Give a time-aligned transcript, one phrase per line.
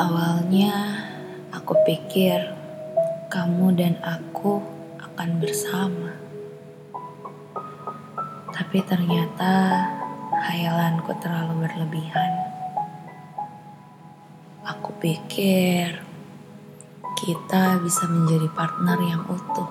[0.00, 0.96] Awalnya
[1.52, 2.40] aku pikir
[3.28, 4.56] kamu dan aku
[4.96, 6.16] akan bersama.
[8.48, 9.84] Tapi ternyata
[10.40, 12.32] hayalanku terlalu berlebihan.
[14.64, 16.00] Aku pikir
[17.20, 19.68] kita bisa menjadi partner yang utuh.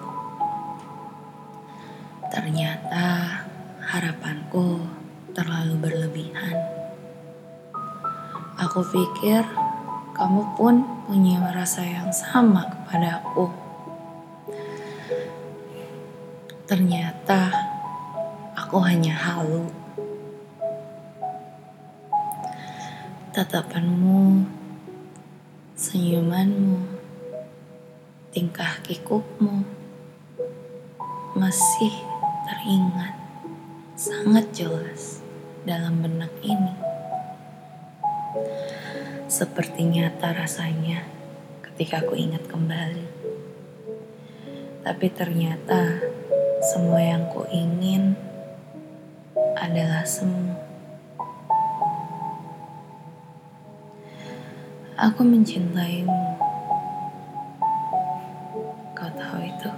[2.29, 3.33] Ternyata
[3.81, 4.77] harapanku
[5.33, 6.53] terlalu berlebihan.
[8.61, 9.68] Aku pikir
[10.19, 13.47] kamu pun punya rasa yang sama kepada aku.
[16.67, 17.47] Ternyata
[18.51, 19.71] aku hanya halu.
[23.31, 24.43] Tatapanmu,
[25.79, 26.83] senyumanmu,
[28.35, 29.63] tingkah kikukmu
[31.39, 31.95] masih
[32.43, 33.15] teringat
[33.95, 35.23] sangat jelas
[35.63, 36.75] dalam benak ini.
[39.29, 41.05] Seperti nyata rasanya
[41.61, 43.05] ketika aku ingat kembali.
[44.81, 46.01] Tapi ternyata
[46.65, 48.17] semua yang ku ingin
[49.53, 50.57] adalah semu.
[54.97, 56.25] Aku mencintaimu.
[58.97, 59.71] Kau tahu itu?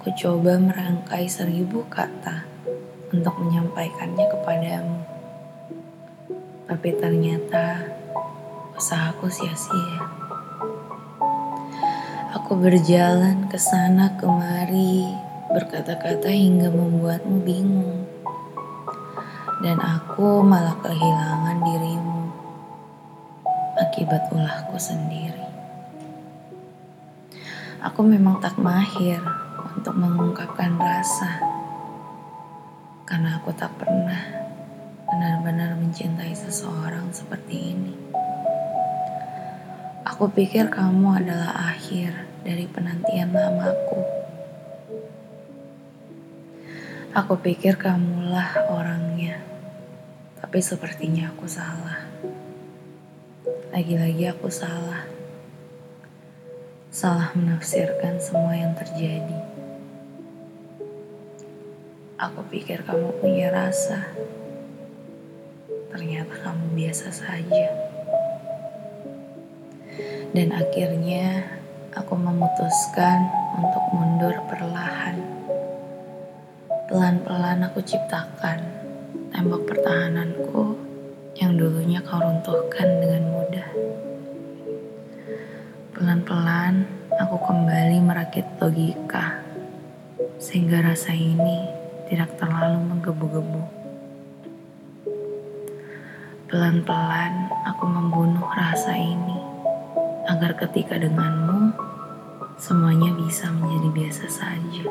[0.00, 2.48] Ku coba merangkai seribu kata
[3.12, 5.07] untuk menyampaikannya kepadamu.
[6.68, 7.80] Tapi ternyata
[8.76, 10.04] usahaku sia-sia.
[12.36, 15.08] Aku berjalan ke sana kemari,
[15.48, 18.04] berkata-kata hingga membuatmu bingung.
[19.64, 22.28] Dan aku malah kehilangan dirimu
[23.80, 25.48] akibat ulahku sendiri.
[27.80, 29.24] Aku memang tak mahir
[29.72, 31.40] untuk mengungkapkan rasa,
[33.08, 34.37] karena aku tak pernah
[35.18, 37.90] benar-benar mencintai seseorang seperti ini.
[40.06, 42.14] Aku pikir kamu adalah akhir
[42.46, 43.98] dari penantian lamaku.
[47.18, 49.42] Aku pikir kamulah orangnya,
[50.38, 52.06] tapi sepertinya aku salah.
[53.74, 55.02] Lagi-lagi aku salah.
[56.94, 59.42] Salah menafsirkan semua yang terjadi.
[62.22, 64.14] Aku pikir kamu punya rasa
[65.98, 67.74] ternyata kamu biasa saja.
[70.30, 71.42] Dan akhirnya
[71.90, 73.26] aku memutuskan
[73.58, 75.18] untuk mundur perlahan.
[76.86, 78.62] Pelan-pelan aku ciptakan
[79.34, 80.78] tembok pertahananku
[81.34, 83.68] yang dulunya kau runtuhkan dengan mudah.
[85.98, 86.86] Pelan-pelan
[87.18, 89.42] aku kembali merakit logika
[90.38, 91.66] sehingga rasa ini
[92.06, 93.77] tidak terlalu menggebu-gebu.
[96.48, 99.36] Pelan-pelan aku membunuh rasa ini
[100.24, 101.76] agar ketika denganmu
[102.56, 104.88] semuanya bisa menjadi biasa saja.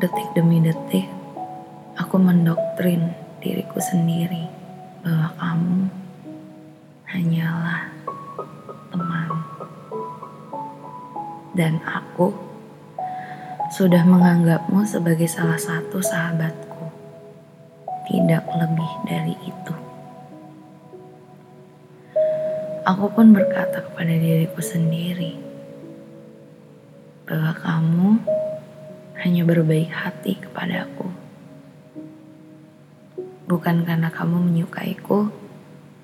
[0.00, 1.04] Detik demi detik
[2.00, 3.12] aku mendoktrin
[3.44, 4.48] diriku sendiri
[5.04, 5.80] bahwa kamu
[7.12, 7.92] hanyalah
[8.88, 9.30] teman.
[11.52, 12.32] Dan aku
[13.76, 16.67] sudah menganggapmu sebagai salah satu sahabatku
[18.18, 19.74] tidak lebih dari itu.
[22.82, 25.38] Aku pun berkata kepada diriku sendiri
[27.30, 28.10] bahwa kamu
[29.22, 31.06] hanya berbaik hati kepadaku.
[33.46, 35.30] Bukan karena kamu menyukaiku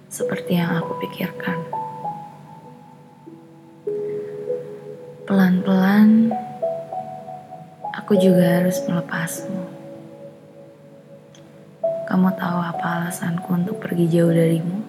[0.07, 1.59] seperti yang aku pikirkan.
[5.27, 6.31] Pelan-pelan,
[7.91, 9.64] aku juga harus melepasmu.
[12.15, 14.87] Kamu tahu apa alasanku untuk pergi jauh darimu?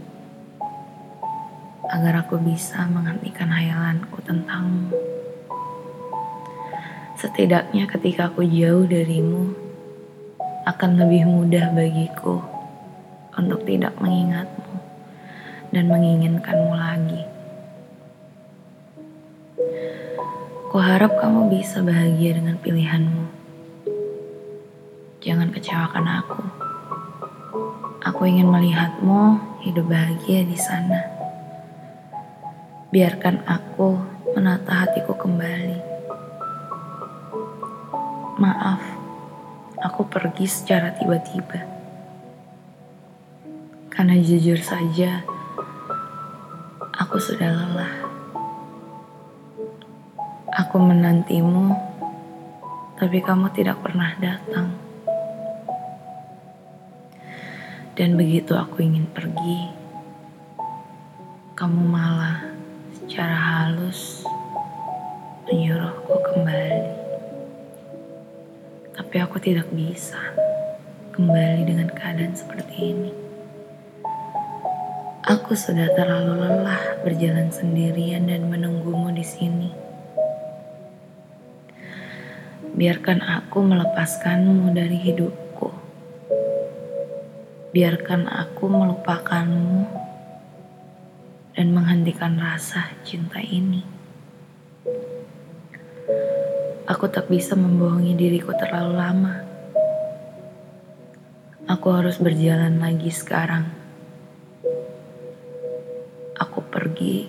[1.90, 4.94] Agar aku bisa menghentikan hayalanku tentangmu.
[7.18, 9.58] Setidaknya ketika aku jauh darimu,
[10.70, 12.46] akan lebih mudah bagiku
[13.34, 14.78] untuk tidak mengingatmu
[15.74, 17.26] dan menginginkanmu lagi.
[20.70, 23.26] Kuharap kamu bisa bahagia dengan pilihanmu.
[25.26, 26.65] Jangan kecewakan aku.
[28.06, 31.10] Aku ingin melihatmu hidup bahagia di sana.
[32.94, 33.98] Biarkan aku
[34.38, 35.82] menata hatiku kembali.
[38.38, 38.86] Maaf,
[39.82, 41.66] aku pergi secara tiba-tiba.
[43.90, 45.26] Karena jujur saja,
[46.94, 47.96] aku sudah lelah.
[50.62, 51.74] Aku menantimu,
[53.02, 54.85] tapi kamu tidak pernah datang.
[57.96, 59.72] Dan begitu aku ingin pergi,
[61.56, 62.44] kamu malah
[62.92, 64.28] secara halus
[65.48, 66.92] menyuruhku kembali.
[69.00, 70.20] Tapi aku tidak bisa
[71.16, 73.12] kembali dengan keadaan seperti ini.
[75.24, 79.72] Aku sudah terlalu lelah berjalan sendirian dan menunggumu di sini.
[82.76, 85.45] Biarkan aku melepaskanmu dari hidupku.
[87.76, 89.84] Biarkan aku melupakanmu
[91.60, 93.84] dan menghentikan rasa cinta ini.
[96.88, 99.44] Aku tak bisa membohongi diriku terlalu lama.
[101.68, 103.68] Aku harus berjalan lagi sekarang.
[106.40, 107.28] Aku pergi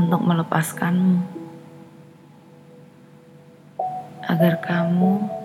[0.00, 1.20] untuk melepaskanmu
[4.24, 5.41] agar kamu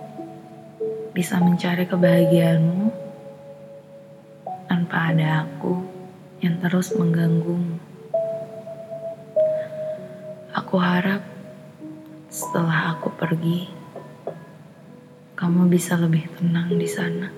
[1.18, 2.94] bisa mencari kebahagiaanmu
[4.70, 5.82] tanpa ada aku
[6.38, 7.74] yang terus mengganggumu.
[10.54, 11.26] Aku harap
[12.30, 13.66] setelah aku pergi,
[15.34, 17.34] kamu bisa lebih tenang di sana.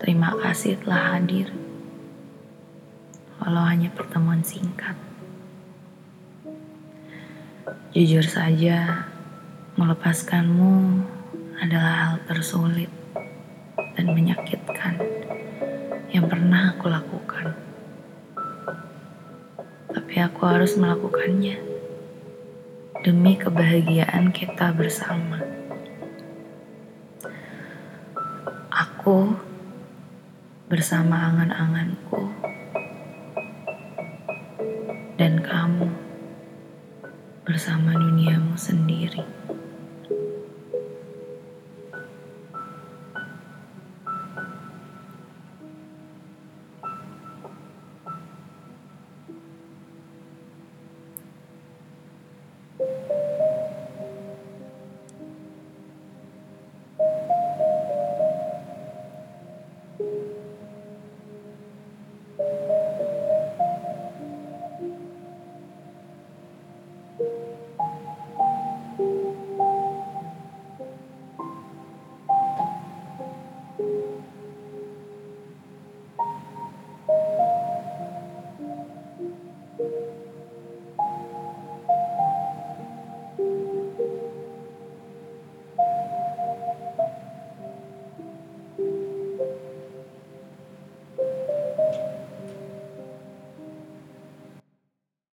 [0.00, 1.52] Terima kasih telah hadir,
[3.36, 4.96] walau hanya pertemuan singkat.
[7.92, 9.11] Jujur saja,
[9.72, 11.00] melepaskanmu
[11.56, 12.92] adalah hal tersulit
[13.96, 15.00] dan menyakitkan
[16.12, 17.56] yang pernah aku lakukan.
[19.88, 21.56] Tapi aku harus melakukannya
[23.00, 25.40] demi kebahagiaan kita bersama.
[28.68, 29.32] Aku
[30.68, 32.28] bersama angan-anganku
[35.16, 35.88] dan kamu
[37.48, 39.51] bersama duniamu sendiri.